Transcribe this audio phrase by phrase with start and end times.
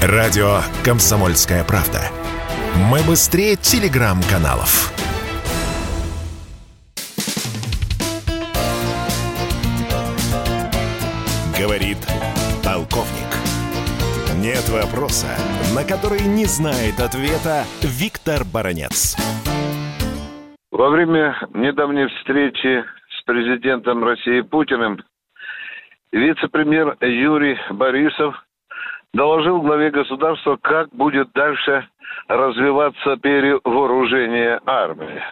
[0.00, 1.98] Радио «Комсомольская правда».
[2.88, 4.94] Мы быстрее телеграм-каналов.
[11.58, 11.98] Говорит
[12.62, 13.26] полковник.
[14.38, 15.34] Нет вопроса,
[15.74, 19.16] на который не знает ответа Виктор Баранец.
[20.70, 22.84] Во время недавней встречи
[23.18, 25.02] с президентом России Путиным
[26.12, 28.36] вице-премьер Юрий Борисов
[29.12, 31.88] доложил главе государства, как будет дальше
[32.28, 35.22] развиваться перевооружение армии.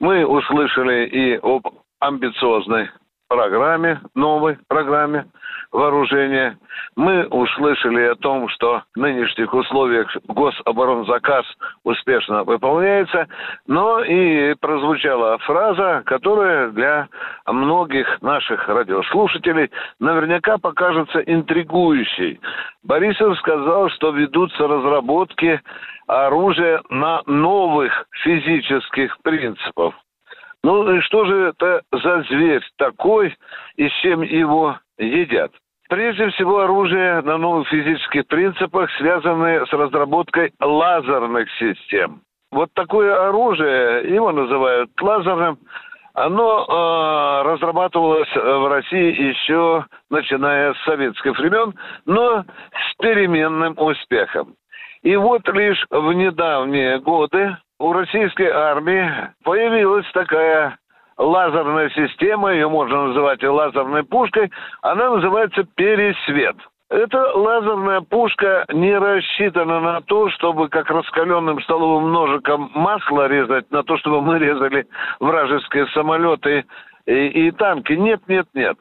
[0.00, 1.66] Мы услышали и об
[2.00, 2.90] амбициозной
[3.30, 5.24] программе, новой программе
[5.70, 6.58] вооружения.
[6.96, 11.46] Мы услышали о том, что в нынешних условиях гособоронзаказ
[11.84, 13.28] успешно выполняется,
[13.68, 17.08] но и прозвучала фраза, которая для
[17.46, 19.70] многих наших радиослушателей
[20.00, 22.40] наверняка покажется интригующей.
[22.82, 25.62] Борисов сказал, что ведутся разработки
[26.08, 29.94] оружия на новых физических принципах.
[30.62, 33.36] Ну и что же это за зверь такой
[33.76, 35.52] и чем его едят?
[35.88, 42.20] Прежде всего, оружие на новых физических принципах, связанное с разработкой лазерных систем.
[42.52, 45.58] Вот такое оружие, его называют лазерным,
[46.14, 54.54] оно э, разрабатывалось в России еще начиная с советских времен, но с переменным успехом.
[55.02, 59.10] И вот лишь в недавние годы у российской армии
[59.42, 60.78] появилась такая
[61.16, 64.50] лазерная система, ее можно называть и лазерной пушкой,
[64.82, 66.56] она называется «Пересвет».
[66.90, 73.82] Эта лазерная пушка не рассчитана на то, чтобы как раскаленным столовым ножиком масло резать, на
[73.84, 74.86] то, чтобы мы резали
[75.20, 76.64] вражеские самолеты
[77.06, 77.92] и, и танки.
[77.92, 78.76] Нет, нет, нет.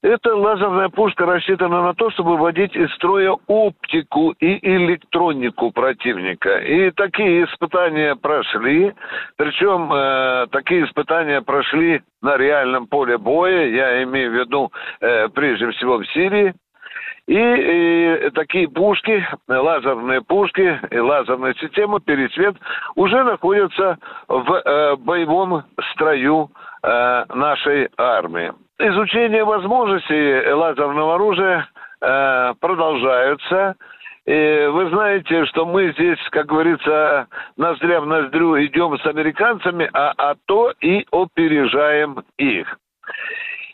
[0.00, 6.58] Эта лазерная пушка рассчитана на то, чтобы вводить из строя оптику и электронику противника.
[6.58, 8.94] И такие испытания прошли.
[9.36, 13.66] Причем э, такие испытания прошли на реальном поле боя.
[13.66, 16.54] Я имею в виду э, прежде всего в Сирии.
[17.26, 22.54] И, и такие пушки, лазерные пушки и лазерная система «Пересвет»
[22.94, 23.98] уже находятся
[24.28, 26.50] в э, боевом строю
[26.84, 28.52] э, нашей армии.
[28.80, 31.68] Изучение возможностей лазерного оружия
[32.00, 33.74] э, продолжаются.
[34.24, 40.12] И вы знаете, что мы здесь, как говорится, ноздря в ноздрю идем с американцами, а,
[40.16, 42.78] а то и опережаем их.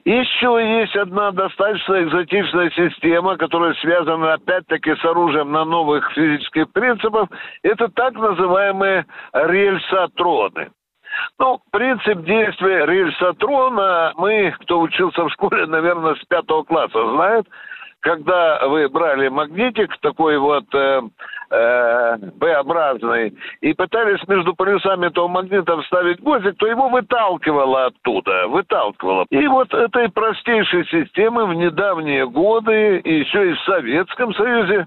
[0.07, 7.29] Еще есть одна достаточно экзотичная система, которая связана опять-таки с оружием на новых физических принципах.
[7.63, 10.71] Это так называемые рельсотроны.
[11.39, 17.47] Ну, принцип действия рельсотрона мы, кто учился в школе, наверное, с пятого класса знает.
[18.01, 21.01] Когда вы брали магнитик такой вот э,
[21.51, 23.33] э, П-образный
[23.63, 29.25] и пытались между полюсами этого магнита вставить гвоздик, то его выталкивало оттуда, выталкивало.
[29.31, 34.87] И вот этой простейшей системы в недавние годы, еще и в Советском Союзе,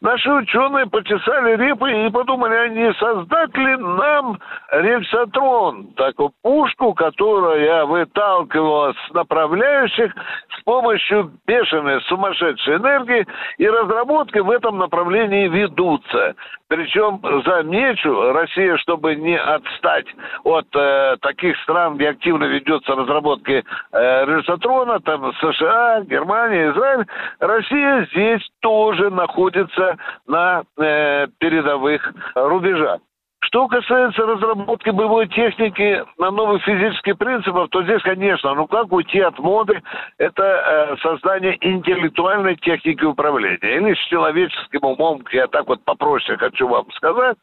[0.00, 4.38] Наши ученые почесали репы и подумали, а не создать ли нам
[4.72, 10.14] рельсотрон, такую пушку, которая выталкивалась с направляющих
[10.58, 13.26] с помощью бешеной сумасшедшей энергии,
[13.58, 16.34] и разработки в этом направлении ведутся.
[16.68, 20.06] Причем, замечу, Россия, чтобы не отстать
[20.44, 23.62] от э, таких стран, где активно ведется разработка э,
[23.92, 27.06] рельсотрона, там США, Германия, Израиль,
[27.40, 33.00] Россия здесь тоже находится на э, передовых рубежах.
[33.42, 39.18] Что касается разработки боевой техники на новых физических принципах, то здесь, конечно, ну как уйти
[39.20, 39.82] от моды,
[40.18, 43.76] это э, создание интеллектуальной техники управления.
[43.76, 47.38] Или с человеческим умом, я так вот попроще хочу вам сказать,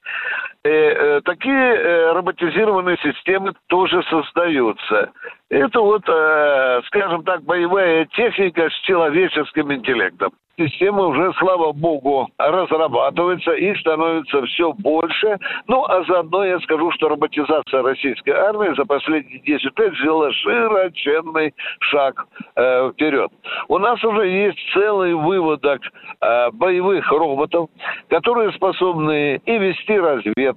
[1.25, 5.11] такие э, роботизированные системы тоже создаются.
[5.50, 13.52] Это вот, э, скажем так, боевая техника с человеческим интеллектом система уже, слава богу, разрабатывается
[13.53, 15.37] и становится все больше.
[15.67, 21.53] Ну, а заодно я скажу, что роботизация российской армии за последние 10 лет сделала широченный
[21.79, 22.25] шаг
[22.55, 23.31] э, вперед.
[23.67, 25.81] У нас уже есть целый выводок
[26.22, 27.70] э, боевых роботов,
[28.09, 30.57] которые способны и вести разведку,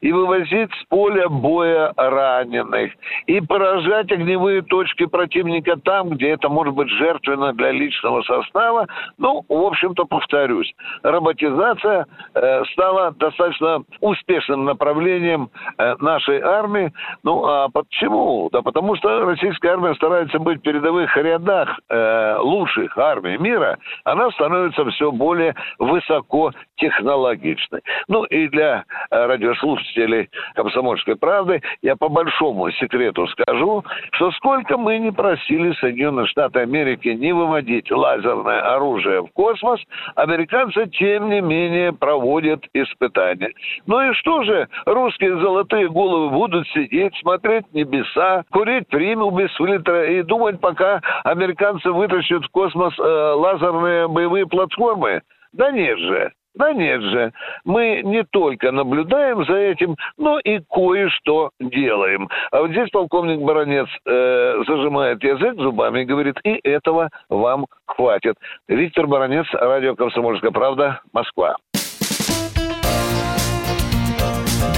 [0.00, 2.92] и вывозить с поля боя раненых,
[3.26, 8.86] и поражать огневые точки противника там, где это может быть жертвенно для личного состава,
[9.18, 10.72] Ну, в общем-то, повторюсь,
[11.02, 16.92] роботизация э, стала достаточно успешным направлением э, нашей армии.
[17.22, 18.48] Ну, а почему?
[18.52, 23.78] Да потому что российская армия старается быть в передовых рядах э, лучших армий мира.
[24.04, 27.80] Она становится все более высокотехнологичной.
[28.08, 35.12] Ну, и для радиослушателей «Комсомольской правды» я по большому секрету скажу, что сколько мы не
[35.12, 39.80] просили Соединенные Штаты Америки не выводить лазерное оружие в космос,
[40.14, 43.52] американцы, тем не менее, проводят испытания.
[43.86, 50.10] Ну и что же, русские золотые головы будут сидеть, смотреть небеса, курить приму без фильтра
[50.10, 55.22] и думать, пока американцы вытащат в космос э, лазерные боевые платформы?
[55.52, 56.32] Да нет же.
[56.60, 57.32] Да нет же,
[57.64, 62.28] мы не только наблюдаем за этим, но и кое-что делаем.
[62.52, 68.34] А вот здесь полковник Баранец э, зажимает язык зубами и говорит, и этого вам хватит.
[68.68, 71.56] Виктор Баранец, радио «Комсомольская правда», Москва.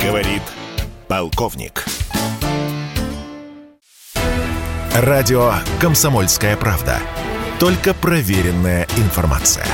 [0.06, 0.42] Говорит
[1.08, 1.84] полковник.
[4.94, 5.50] Радио
[5.80, 6.98] «Комсомольская правда».
[7.58, 9.66] Только проверенная информация.